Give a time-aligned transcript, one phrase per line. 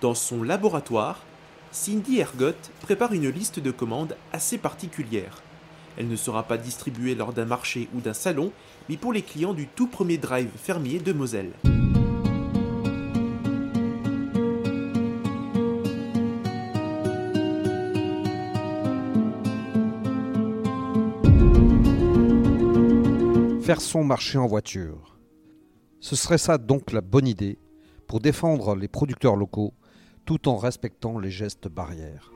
[0.00, 1.24] Dans son laboratoire,
[1.72, 5.42] Cindy Ergot prépare une liste de commandes assez particulière.
[5.96, 8.52] Elle ne sera pas distribuée lors d'un marché ou d'un salon,
[8.88, 11.50] mais pour les clients du tout premier drive fermier de Moselle.
[23.62, 25.18] Faire son marché en voiture.
[25.98, 27.58] Ce serait ça donc la bonne idée
[28.06, 29.74] pour défendre les producteurs locaux
[30.28, 32.30] tout en respectant les gestes barrières.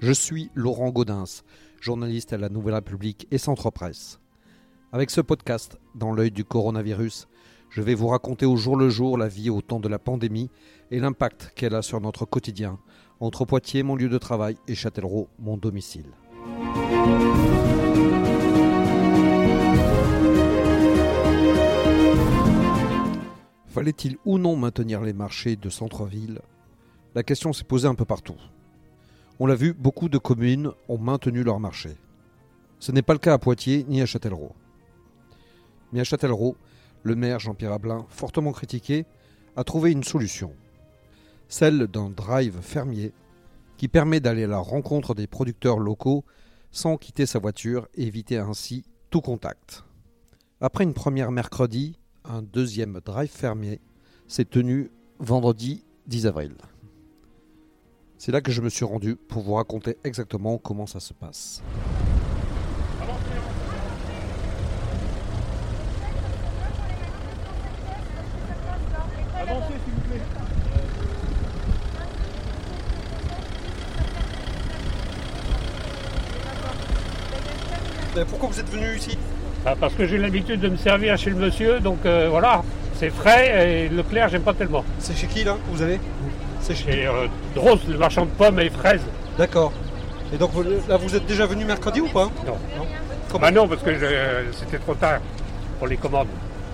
[0.00, 1.42] Je suis Laurent Gaudens,
[1.80, 4.20] journaliste à la Nouvelle République et Centre Presse.
[4.92, 7.26] Avec ce podcast, dans l'œil du coronavirus,
[7.68, 10.50] je vais vous raconter au jour le jour la vie au temps de la pandémie
[10.92, 12.78] et l'impact qu'elle a sur notre quotidien,
[13.18, 16.12] entre Poitiers, mon lieu de travail, et Châtellerault, mon domicile.
[23.78, 26.40] Fallait-il ou non maintenir les marchés de centre-ville?
[27.14, 28.34] La question s'est posée un peu partout.
[29.38, 31.94] On l'a vu, beaucoup de communes ont maintenu leurs marchés.
[32.80, 34.56] Ce n'est pas le cas à Poitiers ni à Châtellerault.
[35.92, 36.56] Mais à Châtellerault,
[37.04, 39.06] le maire Jean-Pierre Ablin, fortement critiqué,
[39.54, 40.56] a trouvé une solution.
[41.46, 43.12] Celle d'un drive fermier
[43.76, 46.24] qui permet d'aller à la rencontre des producteurs locaux
[46.72, 49.84] sans quitter sa voiture et éviter ainsi tout contact.
[50.60, 51.96] Après une première mercredi,
[52.28, 53.80] un deuxième drive fermier
[54.26, 56.54] s'est tenu vendredi 10 avril.
[58.18, 61.62] C'est là que je me suis rendu pour vous raconter exactement comment ça se passe.
[69.34, 70.20] Avancez s'il vous plaît.
[78.28, 79.16] Pourquoi vous êtes venu ici?
[79.80, 82.62] Parce que j'ai l'habitude de me servir chez le monsieur, donc euh, voilà,
[82.94, 84.84] c'est frais et Leclerc j'aime pas tellement.
[84.98, 86.00] C'est chez qui là que vous allez
[86.60, 89.02] C'est Chez euh, Dross, le marchand de pommes et fraises.
[89.36, 89.72] D'accord.
[90.32, 92.56] Et donc vous- là vous êtes déjà venu mercredi ou pas Non.
[93.30, 95.20] Comment, Bah non, parce que je- c'était trop tard
[95.78, 96.28] pour les commandes.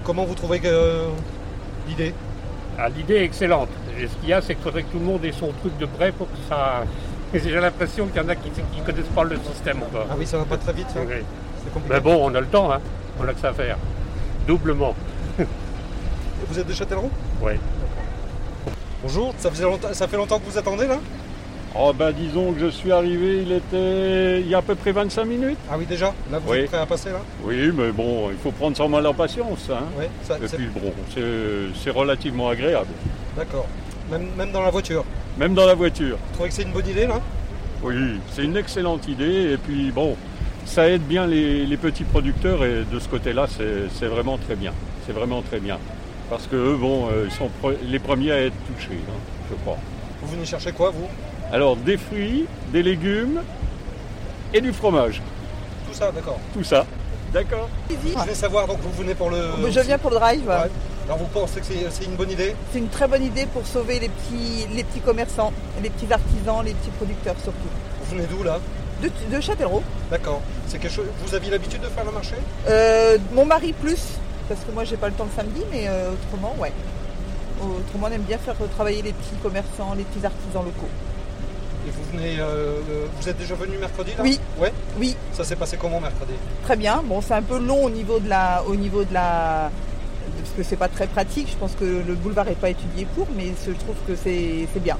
[0.04, 1.08] comment vous trouvez euh,
[1.88, 2.14] l'idée
[2.78, 3.68] Ah, L'idée est excellente.
[3.98, 5.76] Et ce qu'il y a, c'est qu'il faudrait que tout le monde ait son truc
[5.78, 6.84] de prêt pour que ça.
[7.34, 10.06] J'ai l'impression qu'il y en a qui ne connaissent pas le système encore.
[10.10, 11.00] Ah oui ça va pas très vite ça.
[11.88, 12.80] Mais bon, on a le temps, hein.
[13.20, 13.76] on a que ça à faire.
[14.46, 14.94] Doublement.
[16.48, 17.10] Vous êtes de Châtellerault
[17.42, 17.52] Oui.
[19.02, 20.98] Bonjour, ça, faisait longtemps- ça fait longtemps que vous attendez là?
[21.76, 24.92] Oh ben disons que je suis arrivé, il était il y a à peu près
[24.92, 25.58] 25 minutes.
[25.68, 26.12] Ah oui déjà?
[26.30, 26.58] Là vous Oui.
[26.58, 27.18] êtes prêt à passer là?
[27.42, 29.68] Oui, mais bon, il faut prendre en mal en patience.
[29.70, 29.82] Hein.
[29.98, 31.22] Oui, ça, Et c'est- puis bon, c'est
[31.82, 32.86] c'est relativement agréable.
[33.36, 33.66] d'accord.
[34.10, 35.04] Même, même dans la voiture?
[35.36, 36.16] Même dans la voiture.
[36.28, 37.20] Vous trouvez que c'est une bonne idée là?
[37.82, 39.52] Oui, c'est une excellente idée.
[39.54, 40.16] Et puis bon,
[40.64, 44.72] ça aide bien les, les petits producteurs et de ce côté-là, c'est vraiment très bien.
[45.06, 45.78] C'est vraiment très bien.
[46.30, 49.18] Parce que eux, bon, euh, ils sont pre- les premiers à être touchés, hein,
[49.50, 49.76] je crois.
[50.22, 51.06] Vous venez chercher quoi vous?
[51.52, 53.42] Alors, des fruits, des légumes
[54.54, 55.20] et du fromage.
[55.86, 56.38] Tout ça, d'accord.
[56.54, 56.86] Tout ça.
[57.32, 59.70] D'accord Je voulais savoir, donc vous venez pour le.
[59.70, 60.46] Je viens pour le drive.
[60.48, 60.70] Ouais.
[61.06, 62.54] Alors vous pensez que c'est c'est une bonne idée?
[62.72, 65.52] C'est une très bonne idée pour sauver les petits, les petits commerçants,
[65.82, 67.68] les petits artisans, les petits producteurs surtout.
[68.00, 68.58] Vous venez d'où là?
[69.04, 69.82] De, de Châtellerault.
[70.10, 70.40] D'accord.
[70.66, 71.06] C'est quelque chose.
[71.24, 72.36] Vous aviez l'habitude de faire le marché?
[72.68, 74.02] Euh, mon mari plus,
[74.48, 76.72] parce que moi j'ai pas le temps le samedi, mais euh, autrement, ouais.
[77.60, 80.88] Autrement, on aime bien faire travailler les petits commerçants, les petits artisans locaux.
[81.86, 82.36] Et vous venez.
[82.40, 82.80] euh,
[83.20, 84.22] vous êtes déjà venu mercredi là?
[84.22, 84.40] Oui.
[84.58, 84.72] Ouais?
[84.98, 86.32] Oui, Ça s'est passé comment mercredi?
[86.62, 87.02] Très bien.
[87.04, 89.70] Bon, c'est un peu long au niveau de la, au niveau de la,
[90.38, 91.48] parce que c'est pas très pratique.
[91.50, 94.82] Je pense que le boulevard n'est pas étudié pour, mais je trouve que c'est c'est
[94.82, 94.96] bien.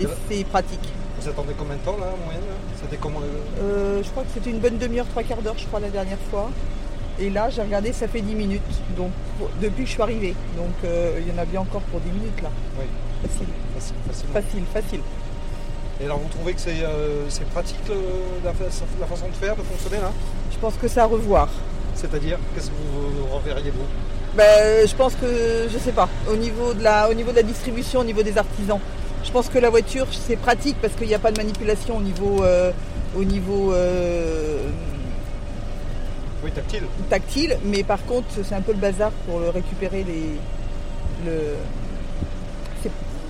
[0.00, 0.88] Et c'est pratique.
[1.24, 2.42] Vous attendez combien de temps là en moyenne
[2.82, 5.64] C'était comment le- Euh, je crois que c'était une bonne demi-heure, trois quarts d'heure, je
[5.64, 6.50] crois, la dernière fois.
[7.18, 8.60] Et là, j'ai regardé, ça fait 10 minutes.
[8.94, 10.34] Donc, pour- depuis que je suis arrivée.
[10.58, 12.50] Donc, euh, il y en a bien encore pour 10 minutes là.
[12.78, 12.84] Oui.
[13.22, 15.00] Facile, Facile, facile, facile.
[16.00, 17.22] Et alors vous trouvez que c'est euh,
[17.54, 20.10] pratique la, la façon de faire, de fonctionner là?
[20.52, 21.48] Je pense que c'est à revoir.
[21.94, 23.86] C'est-à-dire Qu'est-ce que vous reverriez vous
[24.36, 27.42] Ben, je pense que, je sais pas, au niveau, de la, au niveau de la
[27.44, 28.80] distribution, au niveau des artisans,
[29.34, 32.44] pense que la voiture, c'est pratique parce qu'il n'y a pas de manipulation au niveau,
[32.44, 32.70] euh,
[33.16, 34.68] au niveau euh,
[36.44, 36.84] Oui, tactile.
[37.10, 40.38] tactile, mais par contre, c'est un peu le bazar pour le récupérer les.
[41.26, 41.56] Le...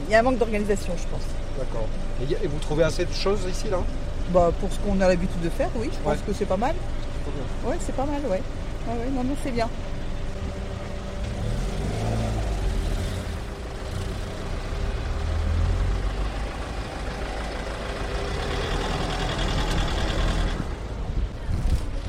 [0.06, 1.22] Il y a un manque d'organisation, je pense.
[1.58, 1.88] D'accord.
[2.20, 3.78] Et, vous trouvez assez de choses ici là?
[4.28, 6.18] Bah, pour ce qu'on a l'habitude de faire, oui, je pense Ouais.
[6.26, 6.74] que c'est pas mal.
[7.66, 8.42] Ouais, c'est pas mal, ouais.
[8.86, 9.70] Ouais, ouais, non, non, c'est bien.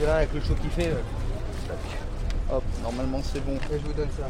[0.06, 0.92] Là, avec le chaud qu'il fait,
[2.52, 3.56] hop, normalement c'est bon.
[3.56, 4.30] Et je vous donne ça.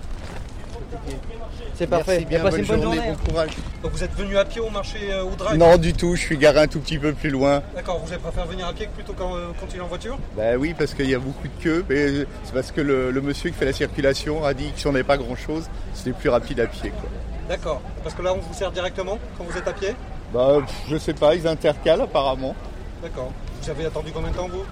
[1.73, 2.19] C'est parfait.
[2.19, 3.15] Merci bien, bonne, une bonne journée, journée.
[3.25, 3.49] bon courage.
[3.83, 6.21] Donc vous êtes venu à pied au marché euh, au drive Non, du tout, je
[6.21, 7.61] suis garé un tout petit peu plus loin.
[7.75, 10.17] D'accord, vous avez préféré venir à pied plutôt qu'en euh, continuer en voiture?
[10.37, 13.21] Ben oui, parce qu'il y a beaucoup de queues, mais c'est parce que le, le
[13.21, 16.13] monsieur qui fait la circulation a dit que si on n'avait pas grand chose, c'était
[16.13, 16.91] plus rapide à pied.
[16.91, 17.09] Quoi.
[17.49, 19.93] D'accord, parce que là on vous sert directement quand vous êtes à pied?
[20.33, 20.57] Bah,
[20.89, 22.55] je sais pas, ils intercalent apparemment.
[23.03, 23.31] D'accord.
[23.61, 24.63] Vous avez attendu combien de temps vous?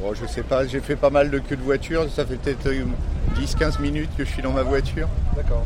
[0.00, 2.66] Bon, je sais pas, j'ai fait pas mal de queues de voiture, ça fait peut-être
[2.66, 2.84] euh,
[3.36, 5.08] 10-15 minutes que je suis dans ma voiture.
[5.36, 5.64] D'accord.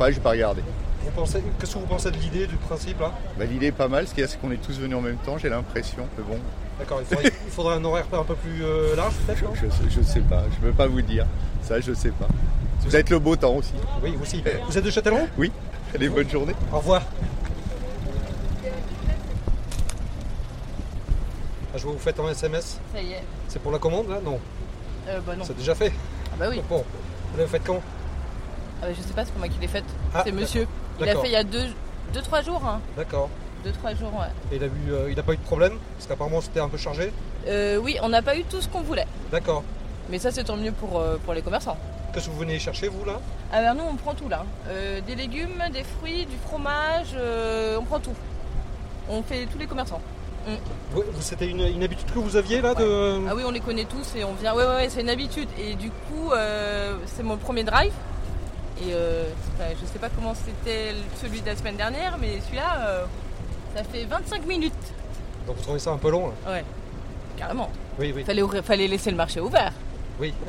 [0.00, 0.62] Ouais, j'ai pas regardé.
[1.02, 3.12] Vous pensez, qu'est-ce que vous pensez de l'idée, du principe là?
[3.38, 5.00] Bah, L'idée est pas mal, ce qu'il y a, c'est qu'on est tous venus en
[5.00, 6.06] même temps, j'ai l'impression.
[6.18, 6.38] Mais bon,
[6.78, 9.52] D'accord, il faudrait, il faudrait un horaire un peu plus euh, large peut-être je, non?
[9.54, 11.24] je, je sais pas, je peux pas vous dire.
[11.62, 12.28] Ça, je sais pas.
[12.82, 13.72] Vous êtes le beau temps aussi.
[14.02, 14.44] Oui, aussi.
[14.68, 15.50] Vous êtes de Châtellon Oui,
[15.94, 16.54] allez, bonne journée.
[16.72, 17.02] Au revoir.
[21.76, 22.80] Ah, je vois vous faites un SMS.
[22.94, 23.22] Ça y est.
[23.48, 24.40] C'est pour la commande là Non.
[25.08, 25.44] Euh, bah non.
[25.44, 25.92] C'est déjà fait
[26.32, 26.62] Ah bah oui.
[26.70, 26.82] Bon.
[27.30, 27.82] Vous l'avez fait quand
[28.80, 29.84] Ah bah je sais pas, c'est pas moi qui l'ai faite.
[30.14, 30.66] Ah, c'est monsieur.
[30.98, 31.22] Il a d'accord.
[31.22, 31.66] fait il y a 2-3 deux,
[32.14, 32.64] deux, trois jours.
[32.64, 32.80] Hein.
[32.96, 33.28] D'accord.
[33.66, 34.28] 2-3 jours, ouais.
[34.52, 36.68] Et il a, eu, euh, il a pas eu de problème Parce qu'apparemment c'était un
[36.70, 37.12] peu chargé
[37.46, 39.06] Euh, oui, on n'a pas eu tout ce qu'on voulait.
[39.30, 39.62] D'accord.
[40.08, 41.76] Mais ça, c'est tant mieux pour, euh, pour les commerçants.
[42.14, 43.20] Qu'est-ce que vous venez chercher vous là
[43.52, 44.46] Ah bah nous, on prend tout là.
[44.68, 47.14] Euh, des légumes, des fruits, du fromage,
[47.78, 48.14] on prend tout.
[49.10, 50.00] On fait tous les commerçants.
[51.20, 53.20] C'était une, une habitude que vous aviez là de...
[53.28, 54.54] Ah oui, on les connaît tous et on vient.
[54.54, 55.48] Ouais, ouais, ouais, c'est une habitude.
[55.58, 57.92] Et du coup, euh, c'est mon premier drive.
[58.80, 59.24] Et euh,
[59.58, 63.04] pas- je sais pas comment c'était celui de la semaine dernière, mais celui-là, euh,
[63.74, 64.72] ça fait 25 minutes.
[65.46, 66.64] Donc vous trouvez ça un peu long là Ouais,
[67.36, 67.70] carrément.
[67.98, 68.24] Oui, oui.
[68.24, 69.72] Fallait, ouvrir- fallait laisser le marché ouvert.
[70.20, 70.32] Oui.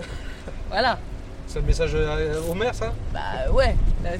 [0.70, 1.00] Voilà.
[1.48, 2.94] C'est le message euh, au maire ça?
[3.14, 3.74] Bah ouais,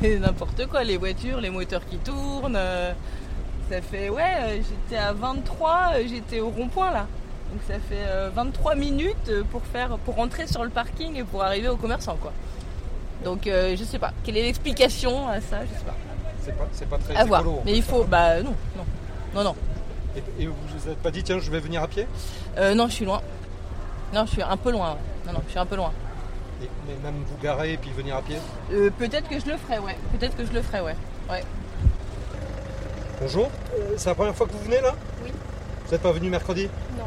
[0.00, 0.84] c'est n'importe quoi.
[0.84, 2.58] Les voitures, les moteurs qui tournent.
[3.70, 7.06] Ça fait, ouais, euh, j'étais à 23, euh, j'étais au rond-point là.
[7.52, 11.24] Donc ça fait euh, 23 minutes euh, pour, faire, pour rentrer sur le parking et
[11.24, 12.32] pour arriver au commerçant quoi.
[13.24, 15.94] Donc euh, je sais pas, quelle est l'explication à ça, je sais pas.
[16.44, 17.40] C'est pas, c'est pas très À voir.
[17.40, 17.62] écolo.
[17.64, 18.84] Mais il faut, bah non, non,
[19.34, 19.56] non, non.
[20.16, 22.06] Et, et vous vous êtes pas dit tiens je vais venir à pied?
[22.58, 23.20] Euh, non, je suis loin.
[24.14, 24.92] Non, je suis un peu loin.
[24.92, 24.98] ouais.
[25.26, 25.92] Non, non, je suis un peu loin.
[26.62, 28.36] et, Mais même vous garer et puis venir à pied?
[28.72, 29.96] Euh, peut-être que je le ferai, ouais.
[30.16, 30.96] Peut-être que je le ferai, ouais.
[31.28, 31.42] Ouais.
[33.20, 35.30] Bonjour, Euh, c'est la première fois que vous venez là Oui.
[35.86, 36.68] Vous n'êtes pas venu mercredi
[36.98, 37.04] Non.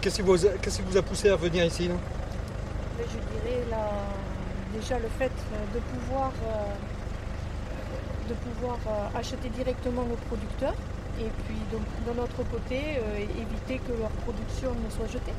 [0.00, 1.94] Qu'est-ce qui, vous a, qu'est-ce qui vous a poussé à venir ici là
[2.98, 3.90] Mais je dirais là,
[4.78, 10.74] déjà le fait euh, de pouvoir, euh, de pouvoir euh, acheter directement aux producteurs
[11.18, 15.34] et puis donc, de notre côté euh, éviter que leur production ne soit jetée.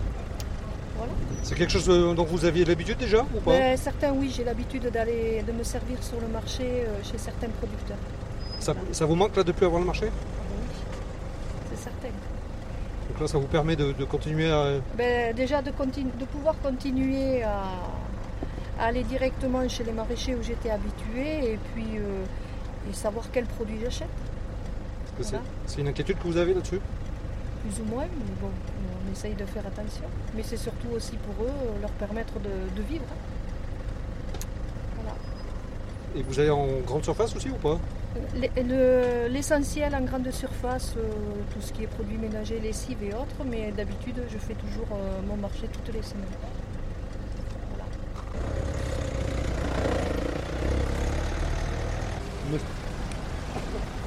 [0.97, 1.13] Voilà.
[1.41, 4.87] C'est quelque chose dont vous aviez l'habitude déjà ou pas Mais certains oui, j'ai l'habitude
[4.91, 7.97] d'aller de me servir sur le marché chez certains producteurs.
[8.61, 10.67] Ça, ça vous manque là de plus avoir le marché oui,
[11.71, 12.07] c'est certain.
[13.09, 14.79] Donc là ça vous permet de, de continuer à...
[14.97, 17.63] Ben, déjà de, continu- de pouvoir continuer à,
[18.79, 22.23] à aller directement chez les maraîchers où j'étais habituée et puis euh,
[22.89, 24.07] et savoir quels produits j'achète,
[25.19, 25.43] c'est- Voilà.
[25.77, 26.79] une inquiétude que vous avez là-dessus
[27.63, 30.03] plus ou moins, mais bon, on essaye de faire attention.
[30.35, 33.03] Mais c'est surtout aussi pour eux, euh, leur permettre de, de vivre.
[34.95, 35.13] Voilà.
[36.15, 37.77] Et vous allez en grande surface aussi ou pas?
[39.29, 41.01] L'essentiel en grande surface, euh,
[41.53, 45.19] tout ce qui est produits ménagers, lessive et autres, mais d'habitude je fais toujours euh,
[45.27, 46.25] mon marché toutes les semaines.
[52.49, 52.63] Voilà.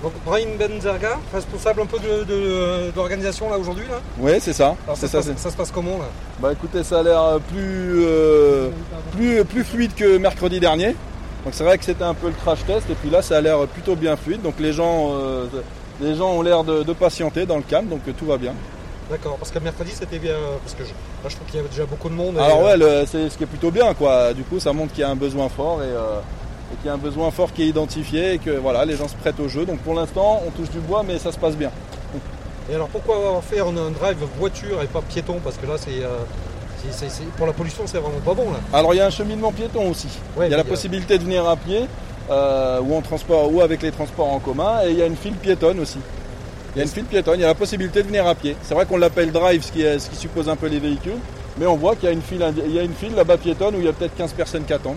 [0.02, 4.00] Donc Brahim Benzerga, responsable un peu de, de- de l'organisation là aujourd'hui là?
[4.18, 4.76] Oui, c'est ça.
[4.84, 5.22] Alors, ça, ça.
[5.22, 6.04] se passe- ça se passe comment là?
[6.40, 8.68] Bah écoutez, ça a l'air plus, euh,
[9.12, 10.94] plus, plus fluide que mercredi dernier.
[11.44, 13.40] Donc c'est vrai que c'était un peu le crash test et puis là ça a
[13.40, 14.42] l'air plutôt bien fluide.
[14.42, 15.46] Donc les gens, euh,
[16.00, 18.54] les gens ont l'air de, de patienter dans le calme, donc euh, tout va bien.
[19.10, 21.68] D'accord, parce que mercredi c'était bien, parce que je, là je trouve qu'il y avait
[21.68, 22.36] déjà beaucoup de monde.
[22.38, 24.32] et, Alors euh, ouais, le- c'est ce qui est plutôt bien quoi.
[24.32, 26.20] Du coup ça montre qu'il y a un besoin fort et, euh,
[26.72, 29.06] et qu'il y a un besoin fort qui est identifié et que voilà, les gens
[29.08, 29.66] se prêtent au jeu.
[29.66, 31.70] Donc pour l'instant on touche du bois mais ça se passe bien.
[32.70, 35.38] Et alors pourquoi avoir fait un, un drive voiture et pas piéton?
[35.44, 36.08] Parce que là c'est, euh,
[37.36, 38.58] pour la pollution c'est vraiment pas bon là.
[38.72, 40.08] Alors il y a un cheminement piéton aussi.
[40.36, 41.86] Ouais, il y a la possibilité de venir à pied
[42.30, 45.16] euh, ou en transport ou avec les transports en commun et il y a une
[45.16, 45.98] file piétonne aussi.
[46.74, 48.56] Il y a une file piétonne, il y a la possibilité de venir à pied.
[48.62, 51.18] C'est vrai qu'on l'appelle drive, ce qui, est- ce qui suppose un peu les véhicules,
[51.56, 53.36] mais on voit qu'il y a une file, indi- il y a une file là-bas
[53.36, 54.96] piétonne où il y a peut-être 15 personnes qui attendent.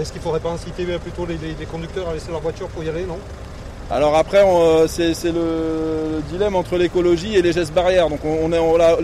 [0.00, 2.68] Est-ce qu'il faudrait pas inciter euh, plutôt les, les- les conducteurs à laisser leur voiture
[2.68, 3.18] pour y aller, non?
[3.90, 8.08] Alors après, euh, c'est le dilemme entre l'écologie et les gestes barrières.
[8.08, 8.96] Donc on, on est on- là,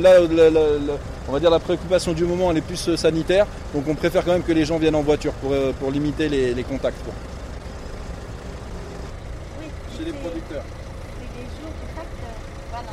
[1.29, 3.47] on va dire la préoccupation du moment, elle est plus euh, sanitaire.
[3.75, 6.29] Donc on préfère quand même que les gens viennent en voiture pour, euh, pour limiter
[6.29, 7.03] les, les contacts.
[7.05, 7.13] quoi.
[9.61, 9.67] Oui,
[9.99, 10.63] Chez les producteurs.
[11.19, 12.89] c'est des jours de fête, euh, Voilà.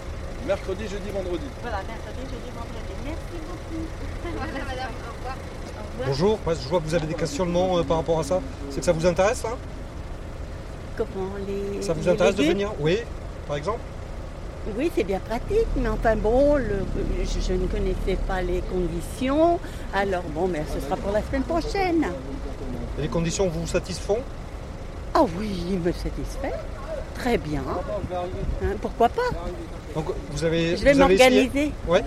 [0.47, 1.45] Mercredi, jeudi, vendredi.
[1.61, 2.93] Voilà, mercredi, jeudi, vendredi.
[3.05, 3.83] Merci beaucoup.
[4.35, 4.91] Voilà, madame.
[5.05, 5.35] Au revoir.
[5.35, 6.07] Au revoir.
[6.07, 8.41] Bonjour, je vois que vous avez des questionnements euh, par rapport à ça.
[8.71, 9.51] C'est que ça vous intéresse là
[10.97, 11.81] Comment les.
[11.81, 12.97] Ça vous les intéresse de venir Oui,
[13.47, 13.79] par exemple
[14.77, 16.85] Oui, c'est bien pratique, mais enfin bon, le-
[17.23, 19.59] je, je ne connaissais pas les conditions.
[19.93, 22.05] Alors bon, mais ce sera pour la semaine prochaine.
[22.99, 24.19] Et les conditions vous satisfont
[25.13, 26.53] Ah oui, il me satisfait.
[27.15, 27.63] Très bien.
[28.63, 29.21] Hein, pourquoi pas
[29.95, 30.77] Donc vous avez.
[30.77, 31.71] Je vais m'organiser.
[31.87, 32.03] Ouais.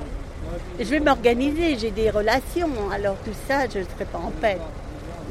[0.78, 2.70] Je vais m'organiser, j'ai des relations.
[2.92, 4.58] Alors tout ça, je ne serai pas en paix.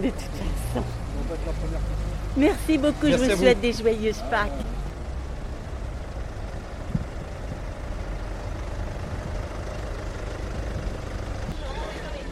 [0.01, 0.85] De toute façon.
[2.37, 3.41] Merci beaucoup, Merci je vous.
[3.41, 4.51] souhaite des joyeuses Pâques.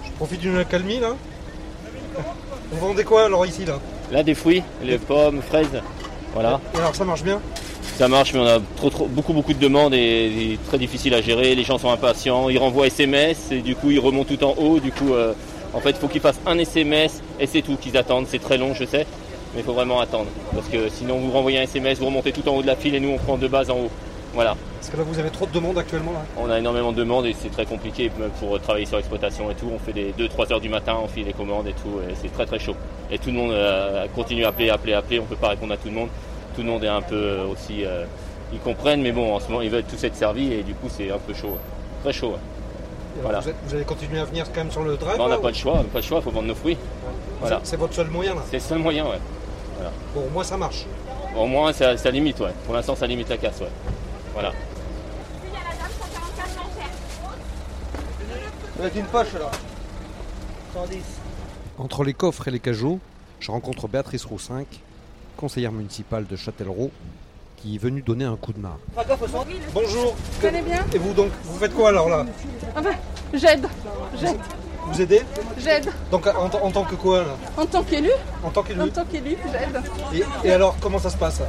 [0.06, 1.16] Je profite d'une accalmie là.
[2.72, 3.80] Vous vendez quoi alors ici là?
[4.12, 5.82] Là, des fruits, les pommes, fraises.
[6.34, 6.60] Voilà.
[6.76, 7.40] Et alors ça marche bien?
[7.98, 9.98] Ça marche, mais on a trop, trop, beaucoup, beaucoup de demandes et,
[10.54, 11.54] et très difficile à gérer.
[11.56, 12.50] Les gens sont impatients.
[12.50, 14.80] Ils renvoient SMS et du coup, ils remontent tout en haut.
[14.80, 15.34] Du coup, euh,
[15.74, 18.26] en fait, il faut qu'ils fassent un SMS et c'est tout qu'ils attendent.
[18.28, 19.06] C'est très long, je sais,
[19.54, 20.28] mais il faut vraiment attendre.
[20.54, 22.96] Parce que sinon, vous renvoyez un SMS, vous remontez tout en haut de la file
[22.96, 23.90] et nous, on prend deux bases en haut.
[24.34, 24.56] Voilà.
[24.80, 26.26] Parce que là vous avez trop de demandes actuellement là.
[26.38, 29.54] On a énormément de demandes et c'est très compliqué même pour travailler sur l'exploitation et
[29.56, 29.70] tout.
[29.74, 32.34] On fait des 2-3 heures du matin, on fait des commandes et tout, et c'est
[32.34, 32.76] très très chaud.
[33.12, 35.20] Et tout le monde euh, continue à appeler, appeler, appeler.
[35.20, 36.10] On peut pas répondre à tout le monde.
[36.56, 37.86] Tout le monde est un peu euh, aussi.
[37.86, 38.06] euh,
[38.52, 40.88] ils comprennent, mais bon, en ce moment, ils veulent tous être servis et du coup,
[40.90, 41.50] c'est un peu chaud.
[41.50, 41.58] ouais.
[42.04, 42.30] Très chaud.
[42.32, 43.22] ouais.
[43.22, 43.40] Voilà.
[43.40, 45.38] vous, êtes- vous allez continuer à venir quand même sur le drive Bah, on n'a
[45.38, 46.78] ou- pas le choix, pas le choix, il faut vendre nos fruits.
[47.40, 47.60] Voilà.
[47.64, 49.20] C'est- C'est votre seul moyen là C'est le seul moyen, ouais.
[49.84, 49.96] Voilà.
[50.16, 50.86] Bon, moi ça marche.
[51.36, 52.54] Au moins, ça, ça limite, ouais.
[52.66, 53.72] Pour l'instant, ça limite la casse, ouais.
[54.34, 54.52] Voilà.
[58.78, 59.52] Vous êtes une poche là.
[60.74, 60.98] 110.
[61.80, 63.00] Entre les coffres et les cajots,
[63.40, 64.68] je rencontre Béatrice Roussinck,
[65.38, 66.92] conseillère municipale de Châtellerault,
[67.58, 68.78] qui est venue donner un coup de main.
[69.74, 70.16] Bonjour.
[70.40, 72.26] Vous allez bien Et vous donc, vous faites quoi alors là?
[72.76, 72.96] Ah ben,
[73.34, 73.68] j'aide,
[74.20, 74.38] j'aide,
[74.88, 75.22] Vous aidez
[75.58, 75.90] j'aide.
[76.12, 78.12] Donc en, en tant que quoi là En tant qu'élu,
[78.44, 79.82] En tant qu'élu en tant qu'élu, j'aide.
[80.44, 81.42] et, et alors comment ça se passe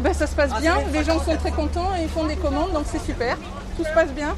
[0.00, 2.72] Ben, ça se passe bien, les gens sont très contents et ils font des commandes,
[2.72, 3.36] donc c'est super.
[3.76, 4.34] Tout se passe bien.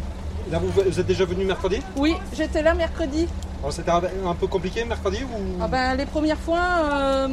[0.51, 3.27] Là vous, vous êtes déjà venu mercredi Oui, j'étais là mercredi.
[3.61, 6.61] Alors c'était un, un peu compliqué mercredi ou Ah ben, les premières fois,
[6.93, 7.29] euh,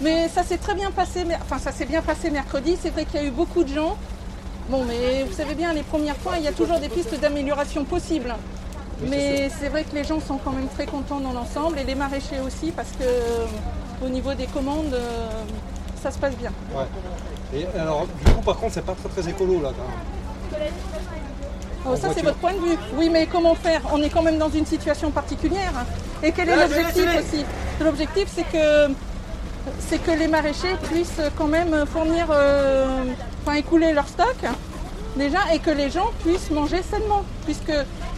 [0.00, 1.24] mais ça s'est très bien passé.
[1.24, 2.78] mer- Enfin, ça s'est bien passé mercredi.
[2.80, 3.96] C'est vrai qu'il y a eu beaucoup de gens.
[4.68, 7.84] Bon, mais vous savez bien, les premières fois, il y a toujours des pistes d'amélioration
[7.84, 8.32] possibles.
[9.08, 11.94] Mais c'est vrai que les gens sont quand même très contents dans l'ensemble et les
[11.94, 13.46] maraîchers aussi parce que euh,
[14.04, 15.28] au niveau des commandes, euh,
[16.02, 16.52] ça se passe bien.
[16.74, 17.58] Ouais.
[17.58, 20.70] Et alors du coup par contre c'est pas très très écolo là quand même.
[21.84, 22.76] Oh, ça, c'est votre point de vue.
[22.94, 23.80] Oui, mais comment faire?
[23.92, 25.72] On est quand même dans une situation particulière.
[26.22, 27.44] Et quel est l'objectif aussi?
[27.80, 28.92] L'objectif, c'est que,
[29.80, 33.02] c'est que les maraîchers puissent quand même fournir, euh,
[33.44, 34.36] enfin, écouler leur stock,
[35.16, 37.72] déjà, et que les gens puissent manger sainement, puisque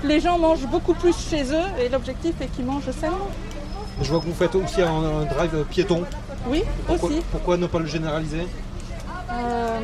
[0.04, 3.28] les gens mangent beaucoup plus chez eux, et l'objectif est qu'ils mangent sainement.
[4.00, 6.02] Je vois que vous faites aussi un, drive piéton.
[6.48, 7.22] Oui, Pourquoi, aussi.
[7.30, 8.46] pourquoi ne pas le généraliser?
[9.32, 9.78] Euh,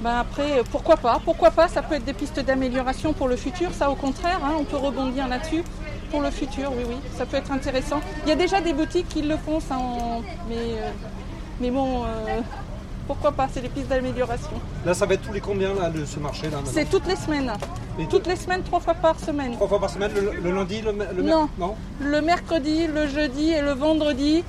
[0.00, 1.20] ben après, pourquoi pas?
[1.24, 1.68] Pourquoi pas?
[1.68, 3.70] Ça peut être des pistes d'amélioration pour le futur.
[3.72, 5.62] Ça, au contraire, hein, on peut rebondir là-dessus
[6.10, 6.72] pour le futur.
[6.76, 8.00] Oui, oui, ça peut être intéressant.
[8.24, 9.76] Il y a déjà des boutiques qui le font, ça.
[9.78, 10.90] en- Mais, euh,
[11.60, 12.40] mais bon, euh,
[13.06, 14.50] pourquoi pas C'est des pistes d'amélioration.
[14.86, 17.16] Là ça va être tous les combien là de ce marché là C'est toutes les
[17.16, 17.52] semaines.
[17.98, 19.52] Et Toutes les semaines, trois fois par semaine.
[19.52, 21.48] Trois fois par semaine, le, le lundi, le, Non.
[21.58, 24.42] non Le mercredi, le jeudi et le vendredi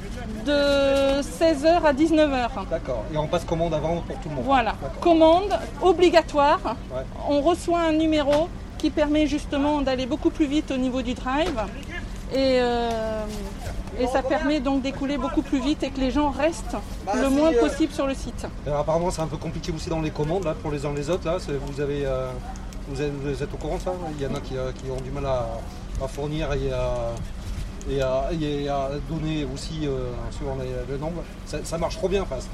[0.45, 2.49] de 16h à 19h.
[2.69, 3.03] D'accord.
[3.13, 4.45] Et on passe commande avant pour tout le monde.
[4.45, 6.59] Voilà, commande obligatoire.
[6.95, 7.01] Ouais.
[7.27, 11.59] On reçoit un numéro qui permet justement d'aller beaucoup plus vite au niveau du drive.
[12.33, 13.25] Et, euh,
[13.99, 16.75] et ça permet donc d'écouler beaucoup plus vite et que les gens restent
[17.15, 18.45] le moins euh, possible sur le site.
[18.65, 21.09] Alors, apparemment c'est un peu compliqué aussi dans les commandes là pour les uns les
[21.09, 21.37] autres là.
[21.39, 22.29] C'est- Vous avez, euh,
[22.87, 24.89] vous êtes, vous êtes au courant de ça Il y en a qui, euh, qui
[24.91, 25.47] ont du mal à,
[26.03, 27.11] à fournir et à,
[27.89, 30.11] et à- et à donner aussi euh,
[30.89, 31.23] le nombre.
[31.45, 32.47] Ça, ça marche trop bien face.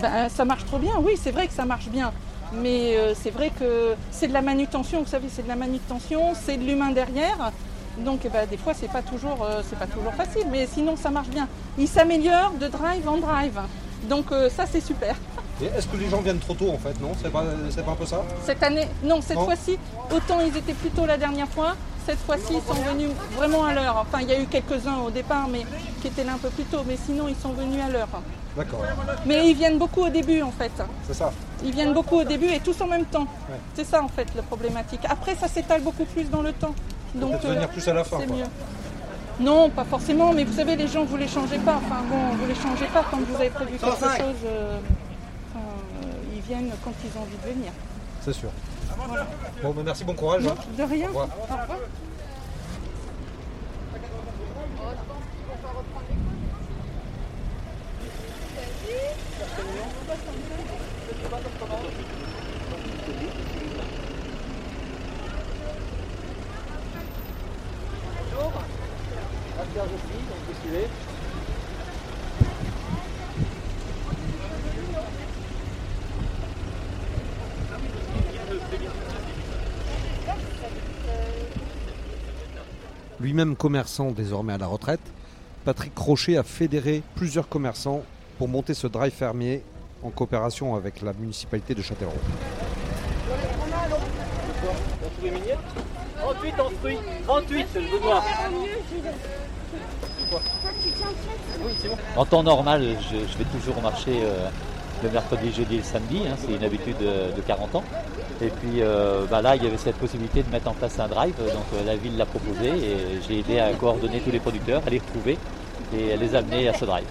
[0.00, 2.12] Ben, ça marche trop bien, oui, c'est vrai que ça marche bien.
[2.54, 6.34] Mais euh, c'est vrai que c'est de la manutention, vous savez, c'est de la manutention,
[6.34, 7.50] c'est de l'humain derrière.
[7.98, 10.96] Donc eh ben, des fois, c'est pas, toujours, euh, c'est pas toujours facile, mais sinon,
[10.96, 11.46] ça marche bien.
[11.78, 13.60] Il s'améliore de drive en drive.
[14.08, 15.14] Donc euh, ça, c'est super.
[15.60, 17.12] Et est-ce que les gens viennent trop tôt en fait Non?
[17.22, 18.22] C'est pas, c'est pas un peu ça?
[18.44, 19.44] Cette année, non, cette Non.
[19.44, 19.78] fois-ci,
[20.10, 23.74] autant ils étaient plus tôt la dernière fois, cette fois-ci, ils sont venus vraiment à
[23.74, 23.96] l'heure.
[24.00, 25.64] Enfin, il y a eu quelques-uns au départ, mais
[26.00, 28.08] qui étaient là un peu plus tôt, mais sinon, ils sont venus à l'heure.
[28.56, 28.82] D'accord.
[29.24, 30.72] Mais ils viennent beaucoup au début, en fait.
[31.06, 31.32] C'est ça.
[31.64, 33.22] Ils viennent beaucoup au début et tous en même temps.
[33.48, 33.56] Ouais.
[33.74, 35.00] C'est ça en fait la problématique.
[35.08, 36.74] Après ça s'étale beaucoup plus dans le temps.
[37.14, 38.36] Donc Peut-être venir plus à la fin, C'est quoi.
[38.36, 38.44] mieux.
[39.40, 41.76] Non, pas forcément, mais vous savez, les gens, vous les changez pas.
[41.76, 44.16] Enfin bon, vous les changez pas quand vous avez prévu quelque 105.
[44.18, 44.26] chose.
[44.46, 44.78] euh,
[45.54, 45.64] enfin,
[46.04, 47.72] euh, ils viennent quand ils ont envie de venir.
[48.20, 48.50] C'est sûr.
[49.08, 49.26] Voilà.
[49.62, 50.44] Bon, ben, merci, bon courage.
[50.44, 50.56] Non, hein.
[50.78, 51.04] de rien.
[51.06, 51.28] Au revoir.
[51.38, 51.78] Au revoir.
[83.32, 85.00] Lui-même commerçant désormais à la retraite,
[85.64, 88.02] Patrick Crochet a fédéré plusieurs commerçants
[88.36, 89.62] pour monter ce drive fermier
[90.02, 92.12] en coopération avec la municipalité de Châtellerault.
[96.20, 98.22] 38 en fruits, 38 c'est le Benoît.
[102.16, 104.50] En temps normal, je, je vais toujours au marché euh,
[105.02, 107.84] le mercredi, jeudi et le samedi, hein, c'est une habitude de, de 40 ans.
[108.40, 111.08] Et puis euh, bah là, il y avait cette possibilité de mettre en place un
[111.08, 112.96] drive, donc euh, la ville l'a proposé et
[113.28, 115.38] j'ai aidé à coordonner tous les producteurs, à les retrouver
[115.96, 117.04] et à les amener à ce drive.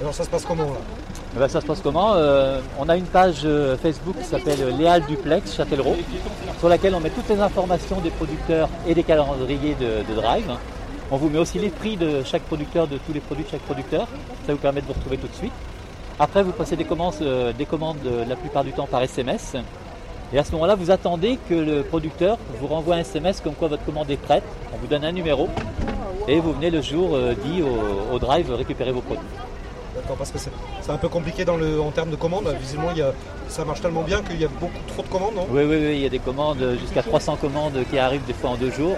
[0.00, 0.78] Alors ça se passe comment là?
[1.34, 4.76] Eh ben, ça se passe comment Euh, On a une page euh, Facebook qui s'appelle
[4.78, 5.96] Léal Duplex Châtellerault,
[6.60, 10.50] sur laquelle on met toutes les informations des producteurs et des calendriers de, de drive.
[11.10, 13.62] On vous met aussi les prix de chaque producteur, de tous les produits de chaque
[13.62, 14.06] producteur.
[14.46, 15.52] Ça vous permet de vous retrouver tout de suite.
[16.20, 19.54] Après, vous passez des commandes, euh, des commandes euh, la plupart du temps par SMS.
[20.32, 23.68] Et à ce moment-là, vous attendez que le producteur vous renvoie un SMS comme quoi
[23.68, 24.42] votre commande est prête.
[24.74, 25.48] On vous donne un numéro
[26.26, 29.24] et vous venez le jour euh, dit au, au drive récupérer vos produits.
[29.94, 32.52] D'accord, parce que c'est un peu compliqué dans le, en termes de commandes.
[32.60, 33.12] Visiblement, il y a,
[33.48, 35.46] ça marche tellement bien qu'il y a beaucoup trop de commandes, non?
[35.50, 38.50] Oui, oui, oui, il y a des commandes, jusqu'à 300 commandes qui arrivent des fois
[38.50, 38.96] en deux jours.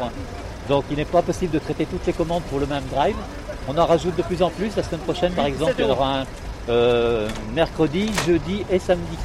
[0.68, 3.16] Donc il n'est pas possible de traiter toutes les commandes pour le même drive.
[3.68, 4.74] On en rajoute de plus en plus.
[4.76, 6.24] La semaine prochaine, par exemple, il y aura un
[6.68, 9.16] euh, mercredi, jeudi et samedi.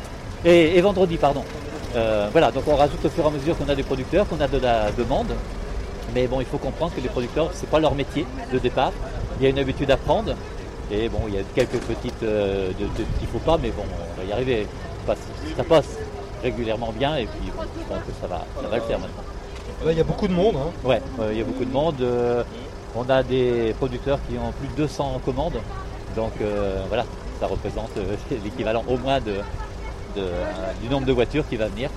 [0.43, 1.43] Et, et vendredi, pardon.
[1.95, 4.39] Euh, voilà, donc on rajoute au fur et à mesure qu'on a des producteurs, qu'on
[4.41, 5.31] a de la demande.
[6.13, 8.91] Mais bon, il faut comprendre que les producteurs, c'est pas leur métier de départ.
[9.39, 10.33] Il y a une habitude à prendre.
[10.91, 13.83] Et bon, il y a quelques petites euh, de, de petits faux pas, mais bon,
[14.15, 14.67] on va y arriver.
[15.57, 15.97] Ça passe,
[16.43, 19.23] régulièrement bien et puis bon, je pense que ça va, ça va le faire maintenant.
[19.83, 20.55] Là, il y a beaucoup de monde.
[20.57, 20.71] hein.
[20.83, 21.95] Ouais, euh, il y a beaucoup de monde.
[22.01, 22.43] euh,
[22.95, 25.59] on a des producteurs qui ont plus de 200 commandes.
[26.15, 27.05] Donc euh, voilà,
[27.39, 31.89] ça représente euh, l'équivalent au moins du nombre de voitures qui va venir.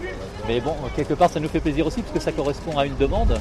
[0.46, 2.96] Mais bon, quelque part, ça nous fait plaisir aussi parce que ça correspond à une
[2.96, 3.38] demande.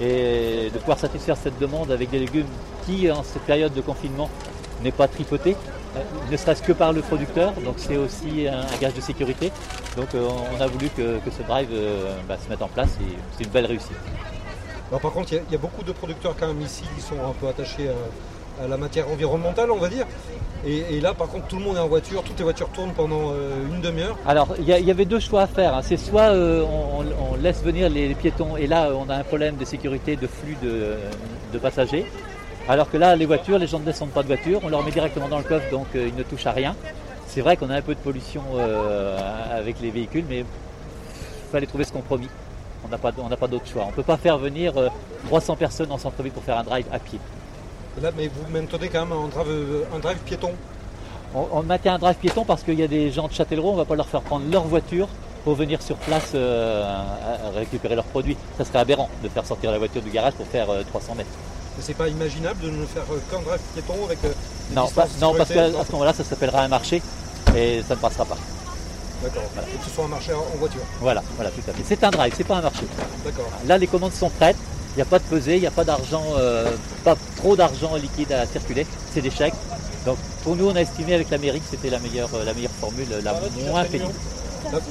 [0.00, 2.46] Et de pouvoir satisfaire cette demande avec des légumes
[2.86, 4.30] qui, en cette période de confinement,
[4.82, 5.56] n'est pas tripoté,
[5.96, 6.00] euh,
[6.30, 7.52] ne serait-ce que par le producteur.
[7.64, 9.52] Donc c'est aussi un, gage de sécurité.
[9.96, 11.68] Donc euh, on a voulu que, ce drive
[12.28, 13.96] bah, se mette en place et c'est une belle réussite.
[14.90, 17.32] Par contre, il y, y a beaucoup de producteurs quand même ici qui sont un
[17.40, 17.94] peu attachés à,
[18.64, 20.06] à la matière environnementale, on va dire.
[20.66, 23.30] Et, là, par contre, tout le monde est en voiture, toutes les voitures tournent pendant
[23.32, 24.18] euh, une demi-heure.
[24.26, 25.74] Alors, il y, avait deux choix à faire.
[25.74, 25.80] hein.
[25.82, 29.64] C'est soit euh, on, laisse venir les, piétons et là, on a un problème de
[29.64, 32.04] sécurité, de flux de, passagers.
[32.68, 34.90] Alors que là, les voitures, les gens ne descendent pas de voiture, on leur met
[34.90, 36.76] directement dans le coffre, donc euh, ils ne touchent à rien.
[37.26, 39.18] C'est vrai qu'on a un peu de pollution euh,
[39.50, 40.44] avec les véhicules, mais il
[41.50, 42.28] fallait trouver ce compromis.
[42.84, 43.84] On n'a pas, pas d'autre choix.
[43.84, 44.88] On ne peut pas faire venir euh,
[45.26, 47.18] 300 personnes en centre-ville pour faire un drive à pied.
[48.00, 50.52] Là, mais vous maintenez quand même un drive, un drive piéton.
[51.34, 53.72] On, on maintient un drive piéton parce qu'il y a des gens de Châtellerault, on
[53.74, 55.08] ne va pas leur faire prendre leur voiture
[55.44, 56.84] pour venir sur place euh,
[57.54, 58.36] récupérer leurs produits.
[58.58, 61.28] Ça serait aberrant de faire sortir la voiture du garage pour faire euh, 300 mètres.
[61.76, 64.18] Mais c'est pas imaginable de ne faire euh, qu'un drive piéton avec.
[64.24, 64.32] euh,
[64.74, 67.02] Non, pas- non parce qu'à ce moment-là, ça s'appellera un marché
[67.56, 68.36] et ça ne passera pas.
[69.22, 69.42] D'accord.
[69.54, 70.80] Que ce soit un marché en en voiture.
[71.00, 71.82] Voilà, voilà, tout à fait.
[71.86, 72.84] C'est un drive, c'est pas un marché.
[73.24, 73.50] D'accord.
[73.66, 74.56] Là, les commandes sont prêtes.
[75.00, 76.70] Il n'y a pas de pesée, il n'y a pas d'argent, euh,
[77.04, 78.86] pas trop d'argent liquide à circuler.
[79.14, 79.54] C'est des chèques.
[80.04, 82.52] Donc, pour nous, on a estimé avec la mairie que c'était la meilleure, euh, la
[82.52, 83.32] meilleure formule, la
[83.70, 84.10] moins pénible.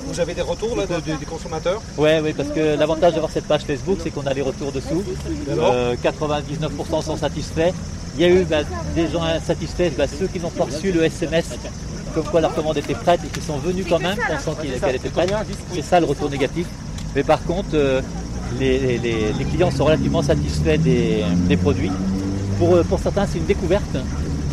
[0.08, 1.80] Vous avez des retours là, de- de- des consommateurs?
[1.96, 5.04] Ouais, oui, parce que l'avantage d'avoir cette page Facebook, c'est qu'on a les retours dessous.
[5.52, 7.72] Alors Euh, 99% sont satisfaits.
[8.16, 8.62] Il y a eu bah,
[8.96, 11.50] des gens insatisfaits, bah, ceux qui n'ont pas reçu le SMS,
[12.16, 15.10] comme quoi leur commande était prête et qui sont venus quand même, pensant qu'elle était
[15.10, 15.32] prête.
[15.72, 16.66] C'est ça le retour négatif.
[17.16, 18.02] Mais par contre, euh,
[18.60, 21.92] les, clients sont relativement satisfaits des, produits.
[22.58, 23.98] Pour, euh, pour certains, c'est une découverte.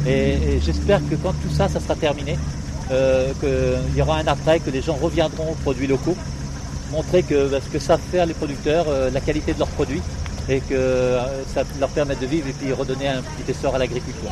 [0.06, 2.38] Et, j'espère que quand tout ça, ça sera terminé,
[2.90, 6.16] euh, qu'il y aura un après, que les gens reviendront aux produits locaux
[6.92, 10.02] montrer que bah, ce que savent faire les producteurs, euh, la qualité de leurs produits,
[10.48, 11.18] et que
[11.52, 14.30] ça leur permette de vivre et puis redonner un petit essor à l'agriculture.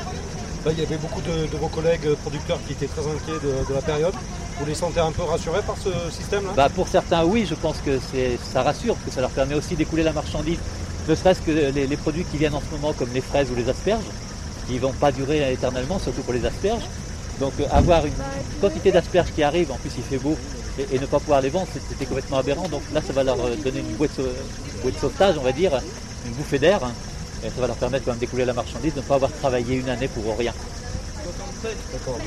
[0.70, 3.82] Il y avait beaucoup de, vos collègues euh, producteurs qui étaient très inquiets de, la
[3.82, 4.14] période.
[4.58, 6.52] Vous les sentez un peu rassurés par ce système-là?
[6.56, 7.98] Bah, pour certains, oui, je pense que
[8.52, 10.58] ça rassure, parce que ça leur permet aussi d'écouler la marchandise,
[11.06, 13.68] ne serait-ce que les, produits qui viennent en ce moment, comme les fraises ou les
[13.68, 14.04] asperges,
[14.66, 16.84] qui ne vont pas durer éternellement, surtout pour les asperges.
[17.40, 18.14] Donc euh, avoir une
[18.60, 20.36] quantité d'asperges qui arrive, en plus il fait beau,
[20.78, 22.68] et, ne pas pouvoir les vendre, c'était complètement aberrant.
[22.68, 25.72] Donc là, ça va leur donner une bouée de, sauvetage, on va dire,
[26.26, 26.80] une bouffée d'air.
[27.44, 29.76] Et ça va leur permettre quand même d'écouler la marchandise, de ne pas avoir travaillé
[29.76, 30.52] une année pour rien.
[31.92, 32.18] D'accord.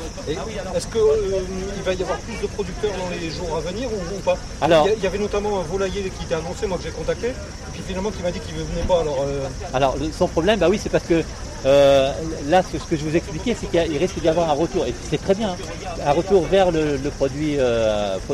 [0.76, 1.42] Est-ce qu'il euh,
[1.86, 4.38] va y avoir plus de producteurs dans les jours à venir ou, pas?
[4.62, 7.34] Alors, Il y avait notamment un volailler qui était annoncé, moi que j'ai contacté, et
[7.74, 9.02] puis finalement qui m'a dit qu'il ne venait pas.
[9.02, 11.24] Alors, euh, alors son problème, bah oui, c'est parce que
[11.66, 12.14] euh,
[12.48, 15.22] là, ce, que je vous expliquais, c'est qu'il risque d'y avoir un retour, et c'est
[15.22, 17.58] très bien, hein, un retour vers le, produit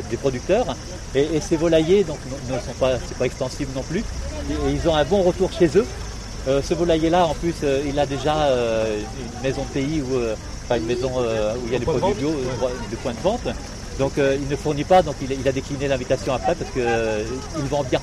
[0.10, 0.76] des producteurs.
[1.16, 2.18] Et, ces volaillers donc,
[2.50, 4.04] ne sont pas, c'est pas extensible non plus.
[4.50, 5.86] Et, ils ont un bon retour chez eux.
[6.46, 10.18] Ce volailler-là, en plus, il a déjà une maison de pays où
[10.78, 13.48] une maison euh, où il y a des produits bio, euh, de point de vente.
[14.00, 17.84] Donc euh, il ne fournit pas, donc il, a décliné l'invitation après parce qu'il vend
[17.84, 18.00] bien.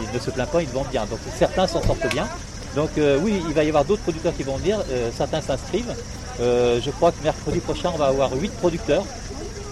[0.00, 1.06] Il ne se plaint pas, il vend bien.
[1.06, 2.26] Donc certains s'en sortent bien.
[2.74, 4.78] Donc oui, il va y avoir d'autres producteurs qui vont venir,
[5.14, 5.94] certains s'inscrivent.
[6.38, 9.04] je crois que mercredi prochain, on va avoir 8 producteurs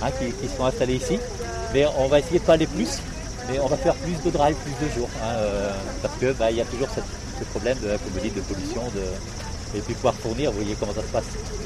[0.02, 1.18] hein, qui, qui, sont installés ici.
[1.72, 2.98] Mais on va essayer de pas aller plus,
[3.48, 5.08] mais on va faire plus de drive, plus de jours.
[5.22, 6.88] Hein, parce qu'il bah, y a toujours
[7.40, 10.76] ce problème de, comme vous dites, de pollution, de, et puis pouvoir fournir, vous voyez
[10.78, 11.24] comment ça se passe.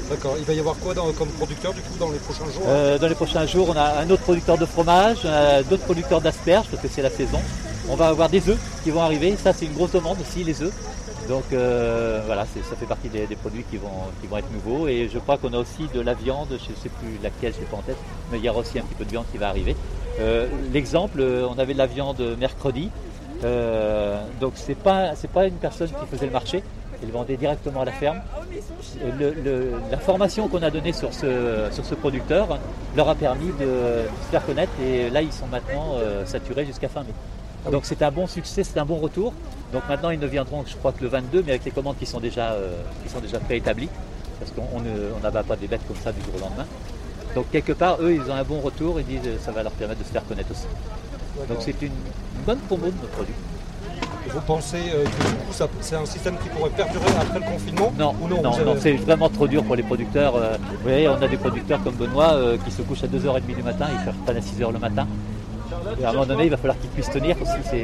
[0.09, 2.97] D'accord, il va y avoir quoi comme producteur du coup dans les prochains jours euh,
[2.99, 5.27] Dans les prochains jours, on a un autre producteur de fromage,
[5.69, 7.39] d'autres producteurs d'asperges parce que c'est la saison.
[7.89, 10.61] On va avoir des œufs qui vont arriver, ça c'est une grosse demande aussi les
[10.61, 10.73] œufs.
[11.27, 13.89] Donc euh, voilà, ça fait partie des, produits qui vont,
[14.21, 14.87] qui vont être nouveaux.
[14.87, 17.59] Et je crois qu'on a aussi de la viande, je ne sais plus laquelle, je
[17.59, 17.97] sais pas en tête,
[18.31, 19.75] mais il y aura aussi un petit peu de viande qui va arriver.
[20.19, 22.89] Euh, l'exemple, on avait de la viande mercredi.
[24.39, 26.63] Donc c'est pas c'est pas une personne qui faisait le marché,
[27.03, 28.21] ils vendaient directement à la ferme.
[29.91, 32.59] la formation qu'on a donnée sur ce, sur ce producteur
[32.95, 36.89] leur a permis de, se faire connaître et là ils sont maintenant euh, saturés jusqu'à
[36.89, 37.71] fin mai.
[37.71, 39.33] Donc c'est un bon succès, c'est un bon retour.
[39.73, 42.05] Donc maintenant ils ne viendront je crois que le 22 mais avec les commandes qui
[42.05, 43.89] sont déjà, euh, qui sont déjà préétablies
[44.39, 44.81] parce qu'on
[45.21, 46.65] n'abat pas des bêtes comme ça du jour au lendemain.
[47.35, 49.73] Donc quelque part eux ils ont un bon retour et disent que ça va leur
[49.73, 50.67] permettre de se faire connaître aussi.
[51.49, 51.91] Donc c'est une,
[52.45, 53.33] bonne promo de nos produits.
[54.27, 57.93] Vous pensez euh, que du coup c'est un système qui pourrait perdurer après le confinement
[57.97, 60.35] Non, non, non, c'est vraiment trop dur pour les producteurs.
[60.35, 60.57] Euh.
[60.59, 63.63] vous voyez, on a des producteurs comme Benoît euh, qui se couchent à 2h30 du
[63.63, 65.07] matin, ils ne pas à 6h le matin.
[65.99, 67.83] Et à un moment donné, il va falloir qu'ils puissent tenir aussi.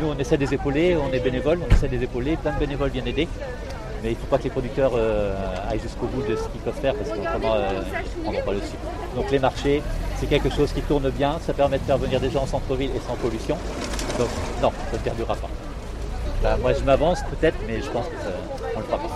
[0.00, 2.90] Nous, on essaie des épauler, on est bénévoles, on essaie des épauler, plein de bénévoles
[2.90, 3.28] viennent aider.
[4.02, 4.92] Mais il ne faut pas que les producteurs
[5.68, 7.56] aillent jusqu'au bout de ce qu'ils peuvent faire parce qu'autrement,
[8.24, 8.76] on va pas le dessus.
[9.14, 9.82] Donc les marchés,
[10.20, 12.90] c'est quelque chose qui tourne bien, ça permet de faire venir des gens en centre-ville
[12.94, 13.56] et sans pollution.
[14.18, 14.28] Donc
[14.60, 15.48] non, ça ne perdurera pas.
[16.42, 19.08] Bah, moi je m'avance peut-être, mais je pense qu'on ne le fera pas.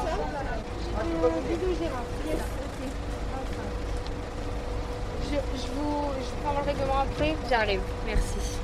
[5.31, 7.81] Je, je, vous, je prends le règlement après, j'arrive.
[8.07, 8.63] Merci.